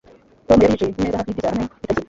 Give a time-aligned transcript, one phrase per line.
[0.47, 1.99] Tom yari yicaye kumeza hafi yidirishya hamwe nitariki ye